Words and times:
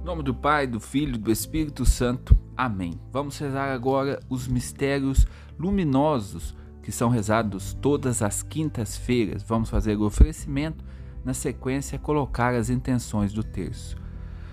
Em 0.00 0.04
nome 0.04 0.22
do 0.22 0.34
Pai, 0.34 0.66
do 0.66 0.80
Filho 0.80 1.16
e 1.16 1.18
do 1.18 1.30
Espírito 1.30 1.84
Santo. 1.84 2.36
Amém. 2.56 3.00
Vamos 3.12 3.38
rezar 3.38 3.72
agora 3.72 4.20
os 4.28 4.48
mistérios 4.48 5.26
luminosos 5.58 6.56
que 6.82 6.92
são 6.92 7.10
rezados 7.10 7.74
todas 7.74 8.22
as 8.22 8.42
quintas-feiras. 8.42 9.42
Vamos 9.42 9.68
fazer 9.68 9.96
o 9.96 10.04
oferecimento, 10.04 10.82
na 11.24 11.34
sequência, 11.34 11.98
colocar 11.98 12.54
as 12.54 12.70
intenções 12.70 13.32
do 13.32 13.44
terço. 13.44 13.96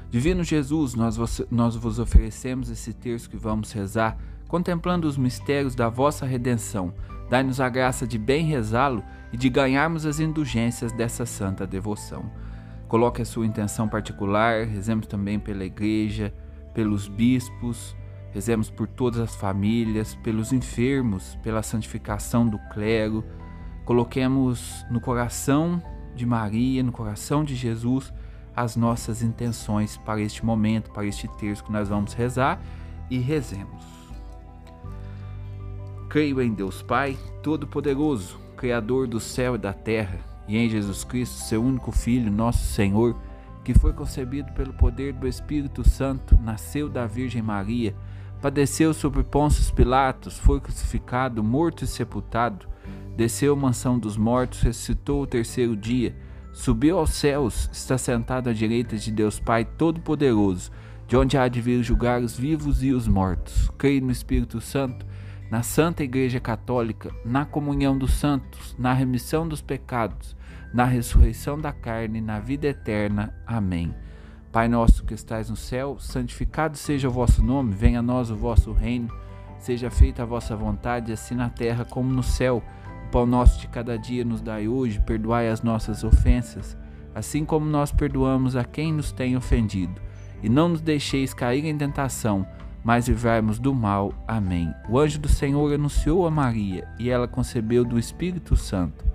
Divino 0.10 0.44
Jesus, 0.44 0.96
nós 0.96 1.16
vos, 1.16 1.42
nós 1.50 1.76
vos 1.76 1.98
oferecemos 1.98 2.70
esse 2.70 2.94
terço 2.94 3.30
que 3.30 3.38
vamos 3.38 3.72
rezar, 3.72 4.18
contemplando 4.48 5.08
os 5.08 5.18
mistérios 5.18 5.76
da 5.76 5.90
vossa 5.90 6.26
redenção. 6.26 6.94
Dai-nos 7.30 7.60
a 7.60 7.70
graça 7.70 8.06
de 8.06 8.18
bem 8.18 8.46
rezá-lo 8.46 9.04
e 9.32 9.38
de 9.38 9.50
ganharmos 9.50 10.06
as 10.06 10.20
indulgências 10.20 10.92
dessa 10.92 11.26
santa 11.26 11.66
devoção. 11.66 12.30
Coloque 12.88 13.22
a 13.22 13.26
sua 13.26 13.46
intenção 13.46 13.88
particular, 13.88 14.66
rezemos 14.66 15.08
também 15.08 15.40
pela 15.40 15.66
igreja, 15.66 16.34
pelos 16.74 17.08
bispos, 17.08 17.96
rezemos 18.32 18.70
por 18.70 18.88
todas 18.88 19.20
as 19.20 19.36
famílias, 19.36 20.14
pelos 20.16 20.54
enfermos, 20.54 21.36
pela 21.42 21.64
santificação 21.64 22.48
do 22.48 22.60
clero. 22.72 23.24
Coloquemos 23.86 24.86
no 24.92 25.00
coração 25.02 25.82
de 26.14 26.26
Maria, 26.26 26.84
no 26.84 26.92
coração 26.92 27.44
de 27.44 27.56
Jesus, 27.56 28.14
as 28.56 28.76
nossas 28.76 29.22
intenções 29.22 29.98
para 29.98 30.22
este 30.22 30.46
momento, 30.46 30.92
para 30.92 31.06
este 31.06 31.28
terço 31.38 31.64
que 31.64 31.72
nós 31.72 31.90
vamos 31.90 32.14
rezar 32.14 32.62
e 33.10 33.18
rezemos. 33.18 33.84
Creio 36.08 36.42
em 36.42 36.54
Deus 36.54 36.82
Pai, 36.82 37.18
Todo-Poderoso, 37.42 38.40
Criador 38.56 39.08
do 39.08 39.20
céu 39.20 39.56
e 39.56 39.58
da 39.58 39.74
terra, 39.74 40.20
e 40.48 40.58
em 40.58 40.70
Jesus 40.70 41.04
Cristo, 41.04 41.36
seu 41.36 41.64
único 41.64 41.92
Filho, 41.92 42.32
nosso 42.32 42.66
Senhor, 42.66 43.16
que 43.64 43.74
foi 43.74 43.94
concebido 43.94 44.52
pelo 44.54 44.74
poder 44.74 45.14
do 45.14 45.28
Espírito 45.28 45.88
Santo, 45.88 46.38
nasceu 46.42 46.88
da 46.88 47.08
Virgem 47.08 47.42
Maria, 47.42 47.96
padeceu 48.42 48.94
sobre 48.94 49.24
Pôncio 49.24 49.74
Pilatos, 49.74 50.38
foi 50.38 50.60
crucificado, 50.60 51.44
morto 51.44 51.84
e 51.84 51.88
sepultado, 51.88 52.68
desceu 53.16 53.54
à 53.54 53.56
mansão 53.56 53.98
dos 53.98 54.18
mortos, 54.18 54.62
ressuscitou 54.62 55.24
o 55.24 55.28
terceiro 55.28 55.76
dia, 55.76 56.16
subiu 56.54 57.00
aos 57.00 57.12
céus, 57.12 57.70
está 57.74 57.98
sentado 57.98 58.50
à 58.50 58.54
direita 58.54 58.98
de 58.98 59.12
Deus 59.12 59.40
Pai 59.40 59.66
Todo-Poderoso, 59.66 60.72
de 61.08 61.18
onde 61.18 61.38
há 61.38 61.48
de 61.48 61.60
vir 61.60 61.84
julgar 61.84 62.22
os 62.22 62.38
vivos 62.38 62.84
e 62.84 62.92
os 62.92 63.08
mortos. 63.08 63.70
Creio 63.78 64.02
no 64.02 64.12
Espírito 64.12 64.62
Santo, 64.62 65.06
na 65.50 65.62
Santa 65.62 66.04
Igreja 66.04 66.40
Católica, 66.40 67.12
na 67.24 67.46
comunhão 67.46 67.98
dos 67.98 68.14
santos, 68.14 68.76
na 68.78 68.94
remissão 68.94 69.48
dos 69.48 69.62
pecados, 69.62 70.36
na 70.76 70.84
ressurreição 70.84 71.58
da 71.58 71.72
carne, 71.72 72.20
na 72.20 72.38
vida 72.38 72.68
eterna. 72.68 73.34
Amém. 73.48 73.96
Pai 74.52 74.68
nosso 74.68 75.06
que 75.06 75.14
estais 75.14 75.50
no 75.50 75.56
céu, 75.56 75.96
santificado 76.02 76.76
seja 76.76 77.08
o 77.08 77.12
vosso 77.12 77.42
nome, 77.42 77.74
venha 77.74 78.00
a 78.00 78.02
nós 78.02 78.30
o 78.30 78.36
vosso 78.36 78.74
reino, 78.74 79.10
seja 79.58 79.90
feita 79.90 80.24
a 80.24 80.26
vossa 80.26 80.54
vontade, 80.54 81.14
assim 81.14 81.34
na 81.34 81.50
terra 81.50 81.86
como 81.86 82.12
no 82.12 82.22
céu. 82.22 82.62
O 83.08 83.10
pão 83.10 83.26
nosso 83.26 83.62
de 83.62 83.70
cada 83.70 83.98
dia 83.98 84.26
nos 84.26 84.42
dai 84.42 84.68
hoje, 84.68 85.00
perdoai 85.00 85.48
as 85.48 85.62
nossas 85.62 86.04
ofensas, 86.04 86.76
assim 87.14 87.46
como 87.46 87.66
nós 87.66 87.94
perdoamos 87.94 88.58
a 88.58 88.66
quem 88.66 88.92
nos 88.92 89.14
tem 89.14 89.38
ofendido. 89.38 90.02
E 90.44 90.50
não 90.50 90.68
nos 90.68 90.82
deixeis 90.82 91.34
cair 91.34 91.64
em 91.64 91.78
tentação, 91.78 92.46
mas 92.84 93.08
livrai-nos 93.08 93.60
do 93.60 93.74
mal. 93.74 94.14
Amém. 94.28 94.74
O 94.90 95.00
anjo 95.00 95.20
do 95.20 95.30
Senhor 95.30 95.74
anunciou 95.74 96.28
a 96.28 96.32
Maria, 96.32 96.86
e 97.00 97.10
ela 97.10 97.30
concebeu 97.30 97.86
do 97.86 97.98
Espírito 97.98 98.58
Santo. 98.58 99.15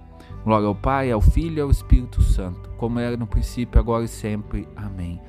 Glória 0.43 0.67
ao 0.67 0.75
Pai, 0.75 1.11
ao 1.11 1.21
Filho 1.21 1.57
e 1.57 1.61
ao 1.61 1.69
Espírito 1.69 2.21
Santo, 2.21 2.69
como 2.77 2.99
era 2.99 3.15
no 3.15 3.27
princípio, 3.27 3.79
agora 3.79 4.05
e 4.05 4.07
sempre. 4.07 4.67
Amém. 4.75 5.21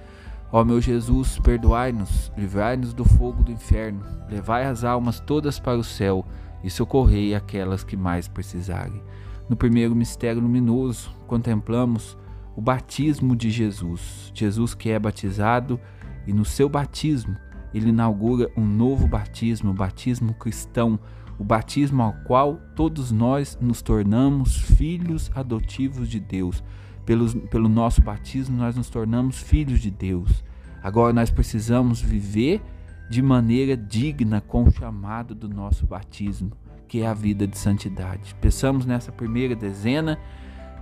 Ó 0.50 0.64
meu 0.64 0.80
Jesus, 0.80 1.38
perdoai-nos, 1.38 2.32
livrai-nos 2.36 2.94
do 2.94 3.04
fogo 3.04 3.42
do 3.42 3.52
inferno, 3.52 4.02
levai 4.28 4.64
as 4.64 4.84
almas 4.84 5.20
todas 5.20 5.58
para 5.58 5.78
o 5.78 5.84
céu 5.84 6.24
e 6.64 6.70
socorrei 6.70 7.34
aquelas 7.34 7.84
que 7.84 7.96
mais 7.96 8.26
precisarem. 8.26 9.02
No 9.48 9.56
primeiro 9.56 9.94
mistério 9.94 10.40
luminoso, 10.40 11.10
contemplamos 11.26 12.16
o 12.56 12.60
batismo 12.60 13.36
de 13.36 13.50
Jesus. 13.50 14.30
Jesus 14.34 14.74
que 14.74 14.90
é 14.90 14.98
batizado 14.98 15.78
e 16.26 16.32
no 16.32 16.44
seu 16.44 16.68
batismo 16.68 17.36
ele 17.74 17.88
inaugura 17.88 18.50
um 18.56 18.66
novo 18.66 19.06
batismo, 19.06 19.70
o 19.70 19.74
batismo 19.74 20.34
cristão, 20.34 20.98
o 21.42 21.44
batismo 21.44 22.04
ao 22.04 22.12
qual 22.22 22.60
todos 22.76 23.10
nós 23.10 23.58
nos 23.60 23.82
tornamos 23.82 24.56
filhos 24.56 25.28
adotivos 25.34 26.08
de 26.08 26.20
Deus. 26.20 26.62
Pelo, 27.04 27.28
pelo 27.48 27.68
nosso 27.68 28.00
batismo, 28.00 28.56
nós 28.56 28.76
nos 28.76 28.88
tornamos 28.88 29.38
filhos 29.38 29.80
de 29.80 29.90
Deus. 29.90 30.44
Agora 30.80 31.12
nós 31.12 31.30
precisamos 31.30 32.00
viver 32.00 32.62
de 33.10 33.20
maneira 33.20 33.76
digna 33.76 34.40
com 34.40 34.62
o 34.62 34.70
chamado 34.70 35.34
do 35.34 35.48
nosso 35.48 35.84
batismo, 35.84 36.52
que 36.86 37.00
é 37.00 37.08
a 37.08 37.12
vida 37.12 37.44
de 37.44 37.58
santidade. 37.58 38.36
Peçamos 38.40 38.86
nessa 38.86 39.10
primeira 39.10 39.56
dezena 39.56 40.20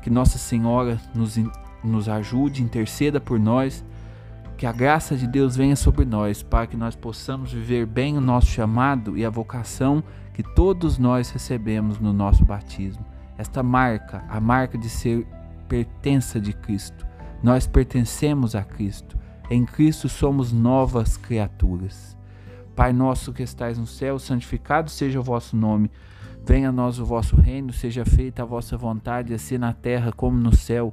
que 0.03 0.11
Nossa 0.11 0.37
Senhora 0.37 1.01
nos, 1.15 1.39
nos 1.83 2.07
ajude, 2.07 2.63
interceda 2.63 3.19
por 3.19 3.41
nós 3.41 3.83
que 4.61 4.67
a 4.67 4.73
graça 4.73 5.17
de 5.17 5.27
Deus 5.27 5.57
venha 5.57 5.75
sobre 5.75 6.05
nós 6.05 6.43
para 6.43 6.67
que 6.67 6.77
nós 6.77 6.95
possamos 6.95 7.51
viver 7.51 7.87
bem 7.87 8.19
o 8.19 8.21
nosso 8.21 8.49
chamado 8.49 9.17
e 9.17 9.25
a 9.25 9.31
vocação 9.31 10.05
que 10.35 10.43
todos 10.43 10.99
nós 10.99 11.31
recebemos 11.31 11.99
no 11.99 12.13
nosso 12.13 12.45
batismo. 12.45 13.03
Esta 13.39 13.63
marca, 13.63 14.23
a 14.29 14.39
marca 14.39 14.77
de 14.77 14.91
ser 14.91 15.27
pertença 15.67 16.39
de 16.39 16.53
Cristo. 16.53 17.07
Nós 17.43 17.67
pertencemos 17.67 18.55
a 18.55 18.63
Cristo. 18.63 19.17
Em 19.51 19.65
Cristo 19.65 20.11
somos 20.11 20.53
novas 20.53 21.17
criaturas. 21.17 22.15
Pai 22.77 22.93
nosso 22.93 23.33
que 23.33 23.43
estais 23.43 23.79
no 23.79 23.87
céu, 23.87 24.19
santificado 24.19 24.91
seja 24.91 25.21
o 25.21 25.23
vosso 25.23 25.57
nome. 25.57 25.91
Venha 26.45 26.69
a 26.69 26.73
nós 26.73 26.99
o 26.99 27.07
vosso 27.07 27.35
reino, 27.35 27.73
seja 27.73 28.05
feita 28.05 28.43
a 28.43 28.45
vossa 28.45 28.77
vontade, 28.77 29.33
assim 29.33 29.57
na 29.57 29.73
terra 29.73 30.13
como 30.13 30.37
no 30.37 30.55
céu 30.55 30.93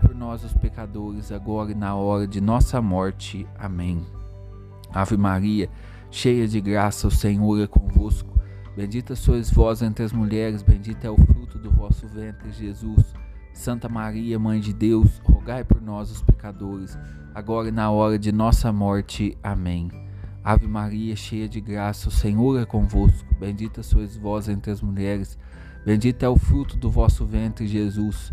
por 0.00 0.14
nós, 0.16 0.42
os 0.42 0.52
pecadores, 0.52 1.30
agora 1.30 1.70
e 1.70 1.76
na 1.76 1.94
hora 1.94 2.26
de 2.26 2.40
nossa 2.40 2.82
morte. 2.82 3.46
Amém. 3.56 4.04
Ave 4.92 5.16
Maria, 5.16 5.70
cheia 6.10 6.48
de 6.48 6.60
graça, 6.60 7.06
o 7.06 7.10
Senhor 7.10 7.62
é 7.62 7.68
convosco. 7.68 8.28
Bendita 8.76 9.14
sois 9.14 9.48
vós 9.48 9.80
entre 9.80 10.04
as 10.04 10.12
mulheres, 10.12 10.60
bendito 10.60 11.04
é 11.04 11.10
o 11.10 11.16
fruto 11.16 11.56
do 11.56 11.70
vosso 11.70 12.08
ventre, 12.08 12.50
Jesus. 12.50 13.14
Santa 13.54 13.88
Maria, 13.88 14.40
Mãe 14.40 14.58
de 14.58 14.72
Deus, 14.72 15.20
rogai 15.22 15.62
por 15.62 15.80
nós, 15.80 16.10
os 16.10 16.20
pecadores, 16.20 16.98
agora 17.32 17.68
e 17.68 17.72
na 17.72 17.92
hora 17.92 18.18
de 18.18 18.32
nossa 18.32 18.72
morte. 18.72 19.38
Amém. 19.40 19.88
Ave 20.42 20.66
Maria, 20.66 21.14
cheia 21.14 21.48
de 21.48 21.60
graça, 21.60 22.08
o 22.08 22.12
Senhor 22.12 22.60
é 22.60 22.66
convosco. 22.66 23.32
Bendita 23.38 23.84
sois 23.84 24.16
vós 24.16 24.48
entre 24.48 24.72
as 24.72 24.82
mulheres, 24.82 25.38
bendito 25.86 26.24
é 26.24 26.28
o 26.28 26.36
fruto 26.36 26.76
do 26.76 26.90
vosso 26.90 27.24
ventre, 27.24 27.68
Jesus. 27.68 28.32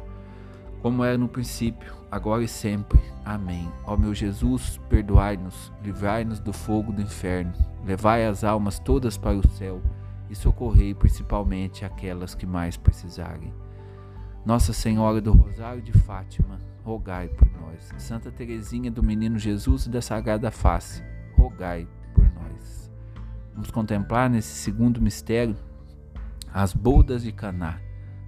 como 0.81 1.03
era 1.03 1.17
no 1.17 1.27
princípio, 1.27 1.93
agora 2.09 2.43
e 2.43 2.47
sempre. 2.47 2.99
Amém. 3.23 3.71
Ó 3.85 3.95
meu 3.95 4.13
Jesus, 4.13 4.79
perdoai-nos, 4.89 5.71
livrai-nos 5.83 6.39
do 6.39 6.51
fogo 6.51 6.91
do 6.91 7.01
inferno, 7.01 7.53
levai 7.85 8.25
as 8.25 8.43
almas 8.43 8.79
todas 8.79 9.17
para 9.17 9.37
o 9.37 9.47
céu 9.49 9.81
e 10.29 10.35
socorrei 10.35 10.93
principalmente 10.93 11.85
aquelas 11.85 12.33
que 12.33 12.45
mais 12.45 12.77
precisarem. 12.77 13.53
Nossa 14.43 14.73
Senhora 14.73 15.21
do 15.21 15.31
Rosário 15.31 15.81
de 15.83 15.91
Fátima, 15.91 16.57
rogai 16.83 17.27
por 17.27 17.47
nós. 17.51 17.93
Santa 17.97 18.31
Teresinha 18.31 18.89
do 18.89 19.03
Menino 19.03 19.37
Jesus 19.37 19.85
e 19.85 19.89
da 19.89 20.01
Sagrada 20.01 20.49
Face, 20.49 21.03
rogai 21.37 21.87
por 22.15 22.23
nós. 22.33 22.89
Vamos 23.53 23.69
contemplar 23.69 24.29
nesse 24.29 24.55
segundo 24.55 24.99
mistério 24.99 25.55
as 26.51 26.73
bodas 26.73 27.23
de 27.23 27.31
Caná. 27.31 27.79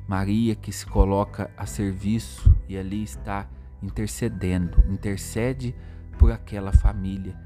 Maria 0.08 0.56
que 0.56 0.72
se 0.72 0.86
coloca 0.86 1.50
a 1.58 1.66
serviço 1.66 2.54
e 2.68 2.78
ali 2.78 3.04
está 3.04 3.48
intercedendo, 3.82 4.84
intercede 4.90 5.76
por 6.18 6.32
aquela 6.32 6.74
família. 6.74 7.38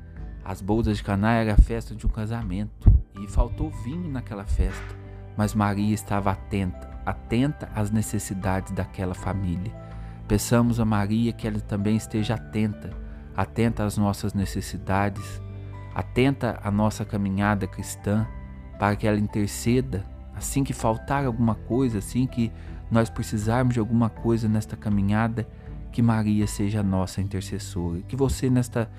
As 0.44 0.62
bodas 0.62 0.98
de 0.98 1.04
Caná 1.04 1.33
era 1.33 1.54
a 1.54 1.57
festa 1.57 1.94
de 1.94 2.06
um 2.06 2.09
casamento 2.09 2.92
e 3.21 3.27
faltou 3.27 3.69
vinho 3.69 4.09
naquela 4.09 4.45
festa, 4.45 4.95
mas 5.36 5.54
Maria 5.54 5.94
estava 5.94 6.31
atenta, 6.31 6.89
atenta 7.06 7.69
às 7.75 7.92
necessidades 7.92 8.71
daquela 8.71 9.13
família. 9.13 9.74
Peçamos 10.27 10.80
a 10.80 10.86
Maria 10.86 11.33
que 11.33 11.48
ela 11.48 11.59
também 11.59 11.95
esteja 11.95 12.36
atenta, 12.36 12.89
atenta 13.36 13.83
às 13.83 13.98
nossas 13.98 14.33
necessidades, 14.33 15.42
atenta 15.94 16.59
à 16.63 16.71
nossa 16.71 17.06
caminhada 17.06 17.68
cristã, 17.68 18.27
para 18.80 18.95
que 18.95 19.07
ela 19.07 19.19
interceda 19.19 20.06
assim 20.38 20.63
que 20.63 20.74
faltar 20.74 21.25
alguma 21.25 21.56
coisa, 21.56 21.98
assim 21.98 22.25
que 22.25 22.51
nós 22.89 23.10
precisarmos 23.10 23.74
de 23.74 23.80
alguma 23.80 24.10
coisa 24.10 24.48
nesta 24.48 24.78
caminhada, 24.78 25.48
que 25.92 26.01
Maria 26.01 26.48
seja 26.48 26.80
a 26.80 26.84
nossa 26.84 27.22
intercessora. 27.22 28.01
Que 28.04 28.16
você 28.16 28.50
nesta 28.50 28.89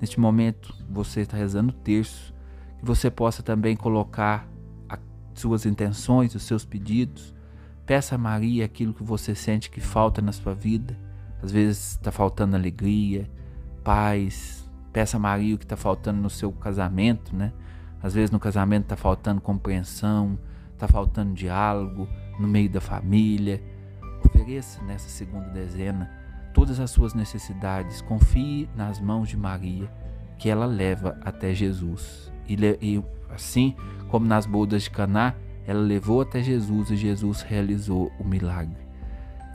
neste 0.00 0.20
momento 0.20 0.74
você 0.88 1.22
está 1.22 1.36
rezando 1.36 1.70
o 1.70 1.76
terço, 1.76 2.34
que 2.78 2.84
você 2.84 3.10
possa 3.10 3.42
também 3.42 3.76
colocar 3.76 4.48
as 4.88 5.00
suas 5.34 5.66
intenções, 5.66 6.34
os 6.34 6.42
seus 6.42 6.64
pedidos. 6.64 7.34
Peça 7.86 8.14
a 8.14 8.18
Maria 8.18 8.64
aquilo 8.64 8.92
que 8.92 9.02
você 9.02 9.34
sente 9.34 9.70
que 9.70 9.80
falta 9.80 10.20
na 10.20 10.32
sua 10.32 10.54
vida. 10.54 10.98
Às 11.42 11.50
vezes 11.50 11.92
está 11.92 12.12
faltando 12.12 12.54
alegria, 12.54 13.30
paz, 13.82 14.68
Peça 14.92 15.16
a 15.16 15.20
Maria 15.20 15.54
o 15.54 15.58
que 15.58 15.64
está 15.64 15.76
faltando 15.76 16.20
no 16.20 16.30
seu 16.30 16.50
casamento, 16.50 17.36
né? 17.36 17.52
Às 18.02 18.14
vezes 18.14 18.30
no 18.30 18.40
casamento 18.40 18.84
está 18.84 18.96
faltando 18.96 19.40
compreensão, 19.40 20.38
está 20.78 20.88
faltando 20.88 21.34
diálogo 21.34 22.08
no 22.38 22.46
meio 22.46 22.70
da 22.70 22.80
família. 22.80 23.60
Ofereça 24.24 24.82
nessa 24.82 25.08
segunda 25.08 25.48
dezena 25.50 26.10
todas 26.54 26.80
as 26.80 26.90
suas 26.90 27.14
necessidades. 27.14 28.00
Confie 28.00 28.68
nas 28.74 29.00
mãos 29.00 29.28
de 29.28 29.36
Maria, 29.36 29.90
que 30.38 30.48
ela 30.48 30.66
leva 30.66 31.18
até 31.22 31.52
Jesus. 31.52 32.32
E, 32.48 32.56
e 32.80 33.04
assim 33.28 33.74
como 34.08 34.26
nas 34.26 34.46
bodas 34.46 34.84
de 34.84 34.90
Caná, 34.90 35.34
ela 35.66 35.80
levou 35.80 36.22
até 36.22 36.42
Jesus 36.42 36.90
e 36.90 36.96
Jesus 36.96 37.42
realizou 37.42 38.10
o 38.18 38.24
milagre. 38.24 38.88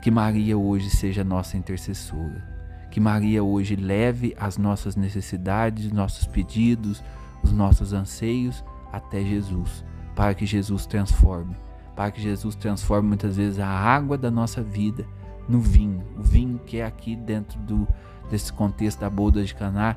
Que 0.02 0.10
Maria 0.10 0.56
hoje 0.56 0.90
seja 0.90 1.24
nossa 1.24 1.56
intercessora 1.56 2.54
que 2.94 3.00
Maria 3.00 3.42
hoje 3.42 3.74
leve 3.74 4.36
as 4.38 4.56
nossas 4.56 4.94
necessidades, 4.94 5.86
os 5.86 5.92
nossos 5.92 6.28
pedidos, 6.28 7.02
os 7.42 7.50
nossos 7.50 7.92
anseios 7.92 8.64
até 8.92 9.20
Jesus, 9.20 9.84
para 10.14 10.34
que 10.34 10.46
Jesus 10.46 10.86
transforme, 10.86 11.56
para 11.94 12.10
que 12.10 12.20
Jesus 12.20 12.54
transforme 12.54 13.08
muitas 13.08 13.36
vezes 13.36 13.58
a 13.58 13.68
água 13.68 14.16
da 14.16 14.30
nossa 14.30 14.62
vida 14.62 15.06
no 15.48 15.60
vinho, 15.60 16.02
o 16.18 16.22
vinho 16.22 16.58
que 16.58 16.78
é 16.78 16.86
aqui 16.86 17.14
dentro 17.16 17.58
do, 17.60 17.86
desse 18.30 18.52
contexto 18.52 19.00
da 19.00 19.10
boda 19.10 19.42
de 19.42 19.54
Caná, 19.54 19.96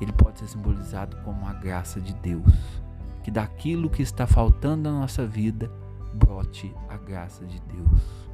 ele 0.00 0.12
pode 0.12 0.38
ser 0.38 0.46
simbolizado 0.46 1.16
como 1.24 1.46
a 1.46 1.52
graça 1.52 2.00
de 2.00 2.14
Deus, 2.14 2.52
que 3.22 3.30
daquilo 3.30 3.90
que 3.90 4.02
está 4.02 4.26
faltando 4.26 4.90
na 4.90 5.00
nossa 5.00 5.26
vida 5.26 5.70
brote 6.14 6.74
a 6.88 6.96
graça 6.96 7.44
de 7.44 7.60
Deus. 7.60 8.26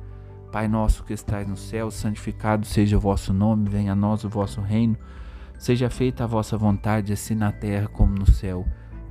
Pai 0.53 0.69
nosso 0.69 1.03
que 1.03 1.15
estais 1.15 1.49
no 1.49 1.57
céu, 1.57 1.91
santificado 1.91 2.67
seja 2.67 2.97
o 2.97 3.01
vosso 3.01 3.33
nome, 3.33 3.71
venha 3.71 3.93
a 3.93 3.97
nós 3.97 4.23
o 4.23 4.29
vosso 4.29 4.61
reino. 4.61 4.99
Seja 5.59 5.89
feita 5.89 6.25
a 6.25 6.27
vossa 6.27 6.59
vontade, 6.59 7.13
assim 7.13 7.35
na 7.35 7.51
terra 7.51 7.89
como 7.89 8.15
no 8.15 8.31
céu. 8.31 8.67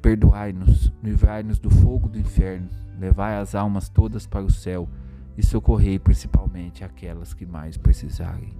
perdoai-nos, 0.00 0.92
livrai-nos 1.02 1.58
do 1.58 1.70
fogo 1.70 2.08
do 2.08 2.18
inferno, 2.18 2.68
levai 2.98 3.36
as 3.36 3.54
almas 3.54 3.88
todas 3.88 4.26
para 4.26 4.44
o 4.44 4.50
céu 4.50 4.88
e 5.36 5.44
socorrei 5.44 5.98
principalmente 5.98 6.84
aquelas 6.84 7.32
que 7.32 7.46
mais 7.46 7.76
precisarem. 7.76 8.54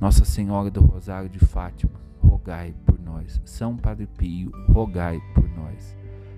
Nossa 0.00 0.24
Senhora 0.24 0.70
do 0.70 0.80
Rosário 0.80 1.28
de 1.28 1.38
Fátima, 1.38 1.92
rogai 2.20 2.74
por 2.84 2.98
nós. 3.00 3.40
São 3.44 3.76
Padre 3.76 4.06
Pio, 4.06 4.50
rogai 4.68 5.20
por 5.34 5.48
nós. 5.50 5.96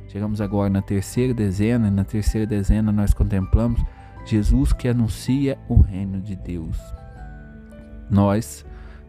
Chegamos 0.08 0.40
agora 0.40 0.70
na 0.70 0.82
terceira 0.82 1.34
dezena, 1.34 1.88
e 1.88 1.90
na 1.90 2.04
terceira 2.04 2.46
dezena 2.46 2.92
nós 2.92 3.12
contemplamos 3.12 3.82
Jesus 4.24 4.72
que 4.72 4.88
anuncia 4.88 5.58
o 5.68 5.80
reino 5.80 6.20
de 6.20 6.36
Deus. 6.36 6.78
Nós 8.10 8.64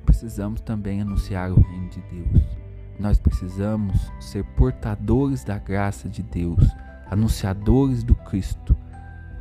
precisamos 0.05 0.61
também 0.61 1.01
anunciar 1.01 1.51
o 1.51 1.61
reino 1.61 1.89
de 1.89 2.01
Deus. 2.01 2.56
Nós 2.99 3.19
precisamos 3.19 4.11
ser 4.19 4.43
portadores 4.55 5.43
da 5.43 5.57
graça 5.57 6.09
de 6.09 6.23
Deus, 6.23 6.63
anunciadores 7.09 8.03
do 8.03 8.15
Cristo 8.15 8.75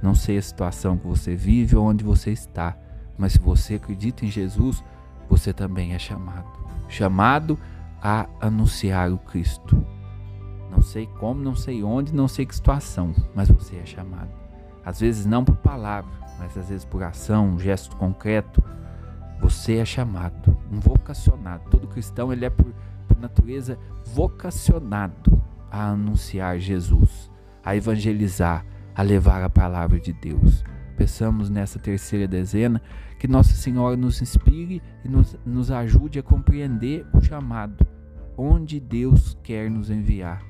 não 0.03 0.15
sei 0.15 0.39
a 0.39 0.43
situação 0.43 0.97
que 0.97 1.07
você 1.07 1.35
vive 1.35 1.77
ou 1.77 1.85
onde 1.85 2.05
você 2.05 2.31
está, 2.31 2.77
mas 3.19 3.33
se 3.33 3.39
você 3.39 3.75
acredita 3.75 4.25
em 4.25 4.31
Jesus, 4.31 4.83
você 5.29 5.53
também 5.53 5.95
é 5.95 5.99
chamado. 5.99 6.47
Chamado 6.89 7.59
a 8.03 8.27
anunciar 8.41 9.11
o 9.11 9.19
Cristo. 9.19 9.85
Não 10.71 10.83
sei 10.83 11.07
como, 11.07 11.43
não 11.43 11.55
sei 11.55 11.83
onde, 11.83 12.15
não 12.15 12.29
sei 12.29 12.45
que 12.45 12.55
situação, 12.55 13.15
mas 13.35 13.49
você 13.49 13.77
é 13.77 13.87
chamado. 13.87 14.31
Às 14.85 15.01
vezes 15.01 15.27
não 15.27 15.45
por 15.45 15.57
palavra, 15.57 16.11
mas 16.39 16.57
às 16.57 16.69
vezes 16.69 16.85
por 16.85 17.03
ação, 17.03 17.49
um 17.49 17.59
gesto 17.59 17.97
concreto. 17.97 18.63
Você 19.41 19.79
é 19.79 19.85
chamado, 19.85 20.57
um 20.71 20.79
vocacionado. 20.79 21.65
Todo 21.71 21.89
cristão 21.89 22.33
ele 22.33 22.45
é 22.45 22.51
por, 22.51 22.73
natureza 23.27 23.79
vocacionado 24.15 25.43
a 25.71 25.91
anunciar 25.91 26.59
Jesus, 26.59 27.31
a 27.65 27.75
evangelizar, 27.77 28.65
a 28.95 29.03
levar 29.03 29.43
a 29.43 29.51
palavra 29.51 29.99
de 29.99 30.13
Deus. 30.13 30.65
Peçamos 30.97 31.51
nessa 31.51 31.79
terceira 31.79 32.27
dezena 32.27 32.81
que 33.19 33.29
Nossa 33.29 33.55
Senhora 33.55 33.97
nos 33.97 34.23
inspire 34.23 34.81
e 35.05 35.09
nos, 35.09 35.37
nos 35.45 35.71
ajude 35.71 36.19
a 36.19 36.23
compreender 36.23 37.07
o 37.13 37.21
chamado, 37.21 37.87
onde 38.37 38.81
Deus 38.81 39.37
quer 39.43 39.71
nos 39.71 39.91
enviar. 39.91 40.43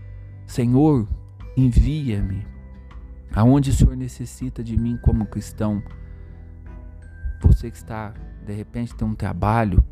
Senhor, 0.47 1.09
envia-me. 1.57 2.47
Aonde 3.35 3.71
o 3.71 3.73
Senhor 3.73 3.97
necessita 3.97 4.63
de 4.63 4.77
mim 4.77 4.97
como 5.03 5.27
cristão? 5.27 5.83
Você 7.43 7.71
que 7.71 7.77
está, 7.77 8.15
de 8.45 8.53
repente, 8.53 8.95
tem 8.95 9.07
um 9.07 9.15
trabalho, 9.15 9.83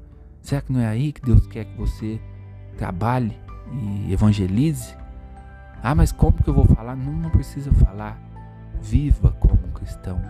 será 0.41 0.61
que 0.61 0.73
não 0.73 0.81
é 0.81 0.87
aí 0.87 1.13
que 1.13 1.21
Deus 1.21 1.47
quer 1.47 1.65
que 1.65 1.77
você 1.77 2.21
trabalhe 2.75 3.37
e 3.73 4.13
evangelize? 4.13 4.95
Ah, 5.83 5.95
mas 5.95 6.13
como 6.13 6.43
que 6.43 6.49
eu 6.49 6.55
vou 6.55 6.65
falar? 6.65 6.97
Não, 6.97 7.13
não 7.13 7.31
precisa 7.31 7.73
falar. 7.73 8.19
Viva 8.81 9.33
como 9.33 9.57
cristão. 9.69 10.21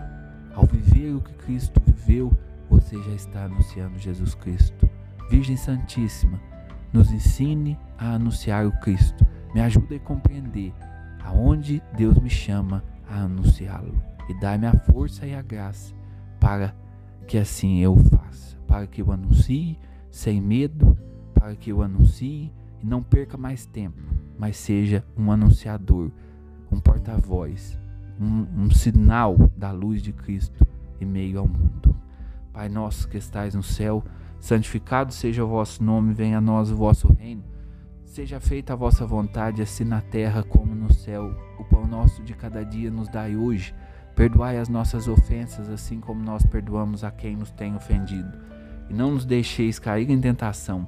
Ao 0.53 0.65
viver 0.65 1.15
o 1.15 1.21
que 1.21 1.33
Cristo 1.33 1.81
viveu, 1.85 2.35
você 2.69 3.01
já 3.03 3.11
está 3.11 3.45
anunciando 3.45 3.97
Jesus 3.99 4.35
Cristo. 4.35 4.89
Virgem 5.29 5.57
Santíssima, 5.57 6.39
nos 6.93 7.11
ensine 7.11 7.77
a 7.97 8.13
anunciar 8.13 8.65
o 8.65 8.71
Cristo. 8.79 9.25
Me 9.53 9.61
ajude 9.61 9.95
a 9.95 9.99
compreender 9.99 10.73
aonde 11.23 11.81
Deus 11.97 12.17
me 12.19 12.29
chama 12.29 12.83
a 13.09 13.21
anunciá-lo. 13.21 13.95
E 14.29 14.33
dá-me 14.39 14.67
a 14.67 14.73
força 14.73 15.25
e 15.25 15.35
a 15.35 15.41
graça 15.41 15.93
para 16.39 16.73
que 17.27 17.37
assim 17.37 17.79
eu 17.79 17.97
faça. 17.97 18.55
Para 18.67 18.87
que 18.87 19.01
eu 19.01 19.11
anuncie 19.11 19.77
sem 20.09 20.41
medo, 20.41 20.97
para 21.45 21.55
que 21.55 21.71
eu 21.71 21.83
anuncie 21.83 22.51
e 22.81 22.85
não 22.87 23.03
perca 23.03 23.37
mais 23.37 23.67
tempo, 23.67 24.01
mas 24.35 24.57
seja 24.57 25.05
um 25.15 25.31
anunciador, 25.31 26.09
um 26.71 26.79
porta-voz 26.79 27.77
um, 28.19 28.47
um 28.63 28.71
sinal 28.71 29.37
da 29.55 29.71
luz 29.71 30.01
de 30.01 30.11
Cristo 30.11 30.65
em 30.99 31.05
meio 31.05 31.37
ao 31.37 31.47
mundo. 31.47 31.95
Pai 32.51 32.67
nosso 32.67 33.07
que 33.07 33.19
estais 33.19 33.53
no 33.53 33.61
céu, 33.61 34.03
santificado 34.39 35.13
seja 35.13 35.45
o 35.45 35.47
vosso 35.47 35.83
nome, 35.83 36.15
venha 36.15 36.39
a 36.39 36.41
nós 36.41 36.71
o 36.71 36.75
vosso 36.75 37.13
reino. 37.13 37.43
Seja 38.05 38.39
feita 38.39 38.73
a 38.73 38.75
vossa 38.75 39.05
vontade, 39.05 39.61
assim 39.61 39.83
na 39.83 40.01
terra 40.01 40.41
como 40.41 40.73
no 40.73 40.91
céu. 40.91 41.31
O 41.59 41.63
pão 41.63 41.85
nosso 41.85 42.23
de 42.23 42.33
cada 42.33 42.65
dia 42.65 42.89
nos 42.89 43.07
dai 43.07 43.35
hoje. 43.35 43.71
Perdoai 44.15 44.57
as 44.57 44.67
nossas 44.67 45.07
ofensas, 45.07 45.69
assim 45.69 45.99
como 45.99 46.23
nós 46.23 46.43
perdoamos 46.43 47.03
a 47.03 47.11
quem 47.11 47.35
nos 47.35 47.51
tem 47.51 47.75
ofendido. 47.75 48.35
E 48.89 48.95
não 48.95 49.11
nos 49.11 49.25
deixeis 49.25 49.77
cair 49.77 50.09
em 50.09 50.19
tentação, 50.19 50.87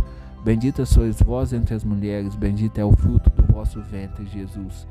Bendita 0.43 0.85
sois 0.85 1.21
vós 1.21 1.53
entre 1.53 1.75
as 1.75 1.83
mulheres, 1.83 2.35
bendito 2.35 2.79
é 2.79 2.83
o 2.83 2.91
fruto 2.91 3.29
do 3.29 3.53
vosso 3.53 3.79
ventre, 3.79 4.25
Jesus. 4.25 4.87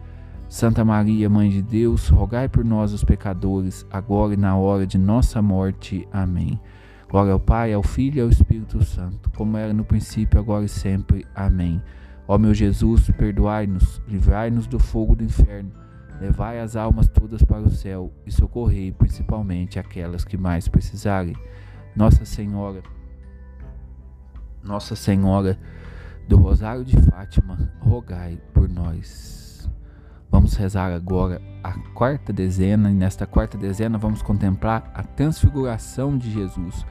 Santa 0.48 0.85
Maria, 0.85 1.29
Mãe 1.29 1.51
de 1.51 1.61
Deus, 1.61 2.09
rogai 2.09 2.48
por 2.48 2.64
nós 2.64 2.92
os 2.92 3.03
pecadores, 3.03 3.85
agora 3.90 4.35
e 4.35 4.37
na 4.37 4.57
hora 4.57 4.87
de 4.87 4.96
nossa 4.96 5.42
morte. 5.42 6.07
Amém. 6.12 6.61
Glória 7.09 7.33
ao 7.33 7.40
Pai, 7.40 7.72
ao 7.72 7.83
Filho 7.83 8.18
e 8.18 8.20
ao 8.20 8.29
Espírito 8.29 8.85
Santo, 8.85 9.29
como 9.31 9.57
era 9.57 9.72
no 9.72 9.85
princípio, 9.85 10.38
agora 10.38 10.64
e 10.64 10.68
sempre. 10.68 11.27
Amém. 11.35 11.83
Ó 12.29 12.38
meu 12.38 12.55
Jesus, 12.55 13.11
perdoai-nos, 13.11 14.01
livrai-nos 14.07 14.68
do 14.68 14.79
fogo 14.79 15.16
do 15.16 15.25
inferno, 15.25 15.72
levai 16.20 16.61
as 16.61 16.77
almas 16.77 17.09
todas 17.09 17.42
para 17.42 17.62
o 17.62 17.70
céu 17.70 18.12
e 18.25 18.31
socorrei 18.31 18.92
principalmente 18.92 19.81
aquelas 19.81 20.25
que 20.25 20.37
mais 20.37 20.68
precisarem. 20.68 21.35
Nossa 21.96 22.25
Senhora, 22.25 22.83
nossa 24.62 24.94
Senhora 24.94 25.59
do 26.29 26.37
Rosário 26.37 26.85
de 26.85 26.96
Fátima, 27.03 27.70
rogai 27.81 28.38
por 28.53 28.68
nós. 28.68 29.68
Vamos 30.31 30.55
rezar 30.55 30.92
agora 30.92 31.42
a 31.62 31.73
quarta 31.92 32.33
dezena, 32.33 32.90
e 32.90 32.94
nesta 32.94 33.27
quarta 33.27 33.59
dezena 33.59 33.99
vamos 33.99 34.23
contemplar 34.23 34.90
a 34.94 35.03
transfiguração 35.03 36.16
de 36.16 36.31
Jesus. 36.31 36.87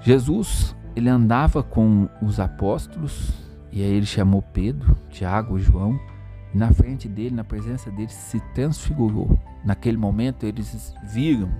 Jesus, 0.00 0.76
ele 0.94 1.08
andava 1.08 1.62
com 1.62 2.08
os 2.22 2.38
apóstolos, 2.38 3.32
e 3.72 3.82
aí 3.82 3.92
ele 3.92 4.06
chamou 4.06 4.40
Pedro, 4.40 4.96
Tiago, 5.10 5.58
João, 5.58 5.98
e 6.54 6.56
na 6.56 6.70
frente 6.72 7.08
dele, 7.08 7.34
na 7.34 7.42
presença 7.42 7.90
dele, 7.90 8.12
se 8.12 8.38
transfigurou. 8.54 9.36
Naquele 9.64 9.96
momento 9.96 10.46
eles 10.46 10.94
viram 11.02 11.50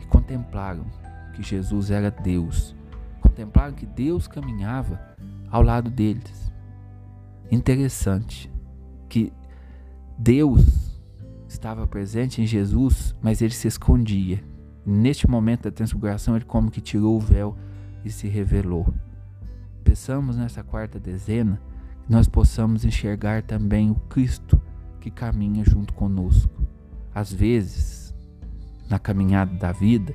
e 0.00 0.06
contemplaram 0.06 0.84
que 1.34 1.42
Jesus 1.42 1.90
era 1.90 2.12
Deus 2.12 2.77
contemplaram 3.38 3.72
que 3.72 3.86
Deus 3.86 4.26
caminhava 4.26 5.00
ao 5.48 5.62
lado 5.62 5.90
deles. 5.90 6.52
Interessante 7.50 8.52
que 9.08 9.32
Deus 10.18 10.98
estava 11.48 11.86
presente 11.86 12.42
em 12.42 12.46
Jesus, 12.46 13.14
mas 13.22 13.40
ele 13.40 13.54
se 13.54 13.68
escondia. 13.68 14.42
Neste 14.84 15.30
momento 15.30 15.62
da 15.64 15.70
transfiguração, 15.70 16.34
ele 16.34 16.44
como 16.44 16.70
que 16.70 16.80
tirou 16.80 17.16
o 17.16 17.20
véu 17.20 17.56
e 18.04 18.10
se 18.10 18.26
revelou. 18.26 18.92
Pensamos 19.84 20.36
nessa 20.36 20.64
quarta 20.64 20.98
dezena 20.98 21.60
que 22.04 22.12
nós 22.12 22.28
possamos 22.28 22.84
enxergar 22.84 23.42
também 23.42 23.90
o 23.90 23.94
Cristo 23.94 24.60
que 25.00 25.10
caminha 25.10 25.64
junto 25.64 25.94
conosco. 25.94 26.60
Às 27.14 27.32
vezes, 27.32 28.14
na 28.88 28.98
caminhada 28.98 29.54
da 29.54 29.70
vida, 29.70 30.12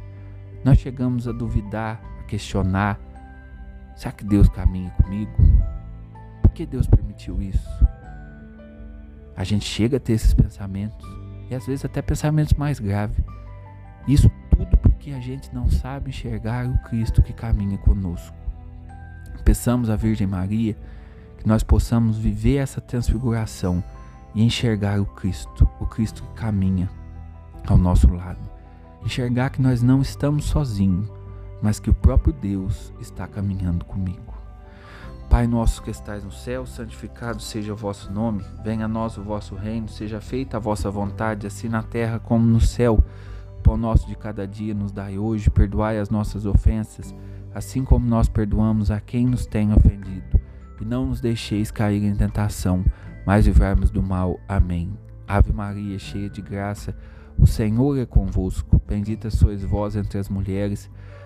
nós 0.66 0.78
chegamos 0.78 1.28
a 1.28 1.32
duvidar, 1.32 2.02
a 2.20 2.24
questionar, 2.24 3.00
Será 3.96 4.12
que 4.12 4.24
Deus 4.24 4.50
caminha 4.50 4.90
comigo? 4.92 5.32
Por 6.42 6.52
que 6.52 6.66
Deus 6.66 6.88
permitiu 6.88 7.42
isso? 7.42 7.70
A 9.36 9.44
gente 9.44 9.66
chega 9.66 9.98
a 9.98 10.00
ter 10.00 10.14
esses 10.14 10.34
pensamentos 10.34 11.08
e 11.50 11.56
às 11.56 11.66
vezes 11.66 11.86
até 11.86 12.02
pensamentos 12.02 12.54
mais 12.54 12.80
graves. 12.80 13.18
Isso 14.08 14.30
tudo 14.50 14.78
porque 14.78 15.12
a 15.12 15.20
gente 15.20 15.54
não 15.54 15.70
sabe 15.70 16.10
enxergar 16.10 16.68
o 16.68 16.78
Cristo 16.90 17.22
que 17.22 17.34
caminha 17.34 17.78
conosco. 17.78 18.36
Peçamos 19.44 19.90
à 19.90 19.96
Virgem 19.96 20.28
Maria 20.28 20.76
que 21.38 21.48
nós 21.48 21.64
possamos 21.64 22.18
viver 22.18 22.58
essa 22.58 22.80
transfiguração 22.80 23.84
e 24.34 24.44
enxergar 24.44 25.00
o 25.00 25.06
Cristo, 25.06 25.68
o 25.80 25.86
Cristo 25.86 26.24
que 26.24 26.34
caminha 26.42 26.90
ao 27.68 27.78
nosso 27.78 28.12
lado. 28.14 28.40
Enxergar 29.04 29.50
que 29.50 29.62
nós 29.62 29.82
não 29.82 30.02
estamos 30.02 30.46
sozinhos, 30.46 31.12
mas 31.64 31.80
que 31.80 31.90
o 31.90 31.94
próprio 31.94 32.34
Deus 32.34 32.92
está 33.00 33.26
caminhando 33.26 33.86
comigo. 33.86 34.34
Pai 35.30 35.48
nosso 35.48 35.82
que 35.82 35.90
estais 35.90 36.24
no 36.24 36.32
céu, 36.32 36.66
santificado 36.66 37.42
seja 37.42 37.72
o 37.72 37.76
vosso 37.76 38.12
nome, 38.12 38.44
venha 38.64 38.86
a 38.86 38.88
nós 38.88 39.18
o 39.18 39.24
vosso 39.24 39.56
reino, 39.56 39.88
seja 39.88 40.20
feita 40.20 40.58
a 40.58 40.60
vossa 40.60 40.92
vontade, 40.92 41.48
assim 41.48 41.70
na 41.70 41.82
terra 41.82 42.20
como 42.20 42.46
no 42.46 42.60
céu. 42.60 43.02
Pão 43.64 43.78
nosso 43.78 44.06
de 44.08 44.16
cada 44.16 44.46
dia 44.46 44.74
nos 44.74 44.92
dai 44.92 45.18
hoje, 45.18 45.50
perdoai 45.50 45.98
as 45.98 46.10
nossas 46.10 46.46
ofensas, 46.46 47.16
assim 47.56 47.86
como 47.86 48.06
nós 48.06 48.28
perdoamos 48.28 48.92
a 48.92 49.00
quem 49.00 49.26
nos 49.26 49.46
tem 49.46 49.74
ofendido. 49.74 50.40
E 50.82 50.86
não 50.86 51.06
nos 51.06 51.22
deixeis 51.22 51.72
cair 51.72 52.04
em 52.04 52.14
tentação, 52.14 52.84
mas 53.26 53.46
livrai-nos 53.46 53.90
do 53.90 54.04
mal. 54.04 54.38
Amém. 54.50 54.92
Ave 55.26 55.54
Maria, 55.54 55.98
cheia 55.98 56.30
de 56.30 56.42
graça, 56.42 56.94
o 57.40 57.48
Senhor 57.48 57.98
é 57.98 58.06
convosco. 58.06 58.82
Bendita 58.86 59.32
sois 59.32 59.64
vós 59.64 59.96
entre 59.96 60.20
as 60.20 60.28
mulheres, 60.28 60.92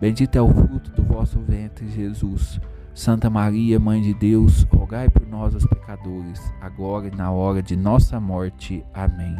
Bendito 0.00 0.36
é 0.36 0.40
o 0.40 0.48
fruto 0.48 0.92
do 0.92 1.02
vosso 1.02 1.40
ventre, 1.40 1.88
Jesus. 1.88 2.60
Santa 2.94 3.28
Maria, 3.28 3.80
Mãe 3.80 4.00
de 4.00 4.14
Deus, 4.14 4.62
rogai 4.72 5.10
por 5.10 5.26
nós, 5.26 5.54
os 5.56 5.66
pecadores, 5.66 6.40
agora 6.60 7.08
e 7.08 7.16
na 7.16 7.32
hora 7.32 7.60
de 7.60 7.76
nossa 7.76 8.20
morte. 8.20 8.84
Amém. 8.94 9.36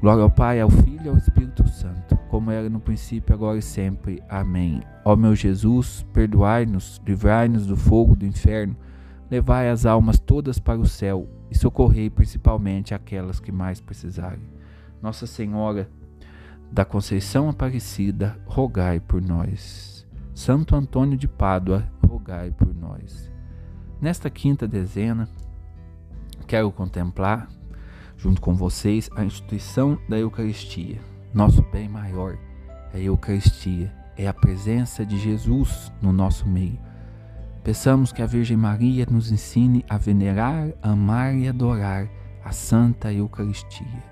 Glória 0.00 0.24
ao 0.24 0.30
Pai, 0.30 0.60
ao 0.60 0.68
Filho 0.68 1.06
e 1.06 1.08
ao 1.08 1.16
Espírito 1.16 1.66
Santo, 1.68 2.16
como 2.28 2.50
era 2.50 2.68
no 2.68 2.80
princípio, 2.80 3.34
agora 3.34 3.58
e 3.58 3.62
sempre. 3.62 4.22
Amém. 4.28 4.82
Ó 5.04 5.16
meu 5.16 5.34
Jesus, 5.34 6.04
perdoai-nos, 6.12 7.00
livrai-nos 7.06 7.66
do 7.66 7.76
fogo 7.76 8.14
do 8.14 8.26
inferno, 8.26 8.76
levai 9.30 9.70
as 9.70 9.86
almas 9.86 10.18
todas 10.18 10.58
para 10.58 10.78
o 10.78 10.86
céu 10.86 11.26
e 11.50 11.56
socorrei 11.56 12.10
principalmente 12.10 12.94
aquelas 12.94 13.40
que 13.40 13.52
mais 13.52 13.80
precisarem. 13.80 14.50
Nossa 15.00 15.26
Senhora, 15.26 15.88
da 16.72 16.86
Conceição 16.86 17.50
Aparecida, 17.50 18.40
rogai 18.46 18.98
por 18.98 19.20
nós. 19.20 20.06
Santo 20.34 20.74
Antônio 20.74 21.18
de 21.18 21.28
Pádua, 21.28 21.86
rogai 22.08 22.50
por 22.50 22.74
nós. 22.74 23.30
Nesta 24.00 24.30
quinta 24.30 24.66
dezena, 24.66 25.28
quero 26.46 26.72
contemplar, 26.72 27.46
junto 28.16 28.40
com 28.40 28.54
vocês, 28.54 29.10
a 29.14 29.22
instituição 29.22 29.98
da 30.08 30.18
Eucaristia. 30.18 30.98
Nosso 31.34 31.60
bem 31.70 31.90
maior 31.90 32.38
é 32.94 32.96
a 32.96 33.00
Eucaristia, 33.00 33.92
é 34.16 34.26
a 34.26 34.32
presença 34.32 35.04
de 35.04 35.18
Jesus 35.18 35.92
no 36.00 36.10
nosso 36.10 36.48
meio. 36.48 36.78
Peçamos 37.62 38.12
que 38.12 38.22
a 38.22 38.26
Virgem 38.26 38.56
Maria 38.56 39.06
nos 39.10 39.30
ensine 39.30 39.84
a 39.90 39.98
venerar, 39.98 40.72
amar 40.82 41.34
e 41.34 41.46
adorar 41.46 42.08
a 42.42 42.50
Santa 42.50 43.12
Eucaristia. 43.12 44.11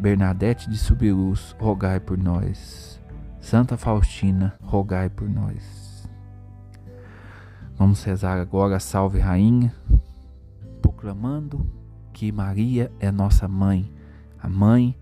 Bernadette 0.00 0.70
de 0.70 0.78
Subirus, 0.78 1.54
rogai 1.60 2.00
por 2.00 2.16
nós. 2.16 2.98
Santa 3.38 3.76
Faustina, 3.76 4.54
rogai 4.62 5.10
por 5.10 5.28
nós. 5.28 6.08
Vamos 7.76 8.02
rezar 8.02 8.40
agora 8.40 8.76
a 8.76 8.80
Salve 8.80 9.18
Rainha, 9.18 9.74
proclamando 10.80 11.70
que 12.14 12.32
Maria 12.32 12.90
é 12.98 13.12
nossa 13.12 13.46
mãe. 13.46 13.92
A 14.42 14.48
mãe 14.48 14.96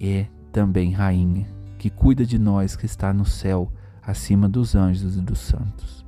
é 0.00 0.26
também 0.50 0.90
rainha, 0.90 1.46
que 1.78 1.88
cuida 1.88 2.26
de 2.26 2.36
nós 2.36 2.74
que 2.74 2.86
está 2.86 3.12
no 3.12 3.24
céu, 3.24 3.72
acima 4.02 4.48
dos 4.48 4.74
anjos 4.74 5.16
e 5.16 5.20
dos 5.20 5.38
santos. 5.38 6.04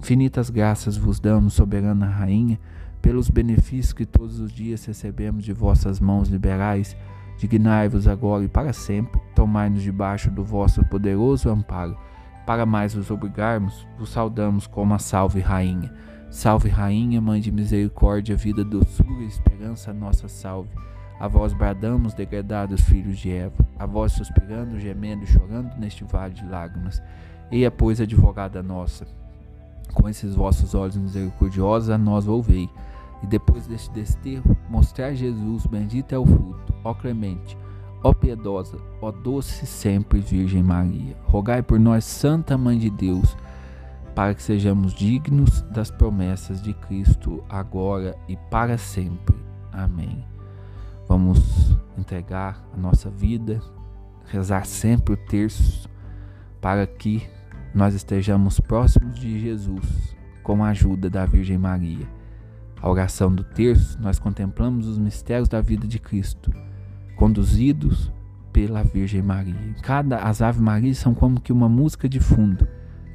Infinitas 0.00 0.48
graças 0.48 0.96
vos 0.96 1.20
damos, 1.20 1.52
soberana 1.52 2.06
rainha, 2.06 2.58
pelos 3.02 3.28
benefícios 3.28 3.92
que 3.92 4.06
todos 4.06 4.40
os 4.40 4.50
dias 4.50 4.82
recebemos 4.86 5.44
de 5.44 5.52
vossas 5.52 6.00
mãos 6.00 6.30
liberais 6.30 6.96
Dignai-vos 7.42 8.06
agora 8.06 8.44
e 8.44 8.48
para 8.48 8.72
sempre, 8.72 9.20
tomai-nos 9.34 9.82
debaixo 9.82 10.30
do 10.30 10.44
vosso 10.44 10.84
poderoso 10.84 11.50
amparo. 11.50 11.98
Para 12.46 12.64
mais 12.64 12.94
vos 12.94 13.10
obrigarmos, 13.10 13.84
vos 13.98 14.10
saudamos 14.10 14.68
como 14.68 14.94
a 14.94 15.00
salve 15.00 15.40
rainha. 15.40 15.92
Salve 16.30 16.68
rainha, 16.68 17.20
mãe 17.20 17.40
de 17.40 17.50
misericórdia, 17.50 18.36
vida, 18.36 18.62
doçura 18.62 19.24
e 19.24 19.26
esperança, 19.26 19.92
nossa 19.92 20.28
salve. 20.28 20.70
A 21.18 21.26
vós 21.26 21.52
bradamos, 21.52 22.14
degradados 22.14 22.80
filhos 22.82 23.18
de 23.18 23.32
Eva, 23.32 23.66
a 23.76 23.86
vós 23.86 24.12
suspirando, 24.12 24.78
gemendo 24.78 25.24
e 25.24 25.26
chorando 25.26 25.76
neste 25.76 26.04
vale 26.04 26.34
de 26.34 26.46
lágrimas. 26.46 27.02
Eia, 27.50 27.72
pois, 27.72 28.00
advogada 28.00 28.62
nossa, 28.62 29.04
com 29.92 30.08
esses 30.08 30.36
vossos 30.36 30.76
olhos 30.76 30.96
misericordiosos 30.96 31.90
a 31.90 31.98
nós 31.98 32.24
volvei 32.24 32.70
e 33.22 33.26
depois 33.26 33.66
deste 33.66 33.90
desterro, 33.92 34.56
mostrar 34.68 35.14
Jesus, 35.14 35.66
bendito 35.66 36.14
é 36.14 36.18
o 36.18 36.26
fruto, 36.26 36.74
ó 36.82 36.92
clemente, 36.92 37.56
ó 38.02 38.12
piedosa, 38.12 38.78
ó 39.00 39.12
doce 39.12 39.66
sempre 39.66 40.20
Virgem 40.20 40.62
Maria. 40.62 41.16
Rogai 41.24 41.62
por 41.62 41.78
nós, 41.78 42.04
Santa 42.04 42.58
Mãe 42.58 42.78
de 42.78 42.90
Deus, 42.90 43.36
para 44.14 44.34
que 44.34 44.42
sejamos 44.42 44.92
dignos 44.92 45.62
das 45.62 45.90
promessas 45.90 46.60
de 46.60 46.74
Cristo 46.74 47.42
agora 47.48 48.16
e 48.28 48.36
para 48.50 48.76
sempre. 48.76 49.36
Amém. 49.72 50.24
Vamos 51.08 51.76
entregar 51.96 52.62
a 52.74 52.76
nossa 52.76 53.08
vida, 53.08 53.60
rezar 54.26 54.66
sempre 54.66 55.14
o 55.14 55.16
terço, 55.16 55.88
para 56.60 56.86
que 56.86 57.22
nós 57.74 57.94
estejamos 57.94 58.60
próximos 58.60 59.18
de 59.18 59.40
Jesus 59.40 60.16
com 60.42 60.62
a 60.64 60.68
ajuda 60.68 61.08
da 61.08 61.24
Virgem 61.24 61.56
Maria. 61.56 62.06
A 62.82 62.90
oração 62.90 63.32
do 63.32 63.44
terço, 63.44 63.96
nós 64.02 64.18
contemplamos 64.18 64.88
os 64.88 64.98
mistérios 64.98 65.48
da 65.48 65.60
vida 65.60 65.86
de 65.86 66.00
Cristo, 66.00 66.52
conduzidos 67.14 68.10
pela 68.52 68.82
Virgem 68.82 69.22
Maria. 69.22 69.54
Cada 69.82 70.18
as 70.18 70.42
Ave 70.42 70.60
Marias 70.60 70.98
são 70.98 71.14
como 71.14 71.40
que 71.40 71.52
uma 71.52 71.68
música 71.68 72.08
de 72.08 72.18
fundo 72.18 72.66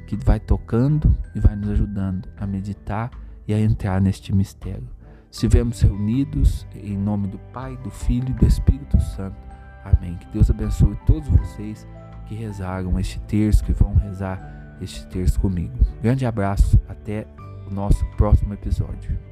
que 0.06 0.16
vai 0.16 0.40
tocando 0.40 1.14
e 1.34 1.38
vai 1.38 1.54
nos 1.54 1.68
ajudando 1.68 2.30
a 2.38 2.46
meditar 2.46 3.10
e 3.46 3.52
a 3.52 3.60
entrar 3.60 4.00
neste 4.00 4.34
mistério. 4.34 4.88
Estivemos 5.30 5.82
reunidos 5.82 6.66
em 6.74 6.96
nome 6.96 7.28
do 7.28 7.38
Pai, 7.52 7.76
do 7.84 7.90
Filho 7.90 8.30
e 8.30 8.32
do 8.32 8.46
Espírito 8.46 8.98
Santo. 8.98 9.36
Amém. 9.84 10.16
Que 10.16 10.28
Deus 10.28 10.48
abençoe 10.48 10.96
todos 11.06 11.28
vocês 11.28 11.86
que 12.26 12.34
rezaram 12.34 12.98
este 12.98 13.20
terço, 13.20 13.62
que 13.62 13.74
vão 13.74 13.94
rezar 13.96 14.76
este 14.80 15.06
terço 15.08 15.38
comigo. 15.38 15.74
Grande 16.00 16.24
abraço, 16.24 16.80
até 16.88 17.26
o 17.70 17.74
nosso 17.74 18.02
próximo 18.16 18.54
episódio. 18.54 19.28